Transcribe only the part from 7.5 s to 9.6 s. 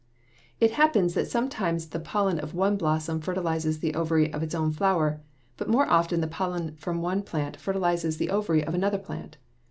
fertilizes the ovary of another plant.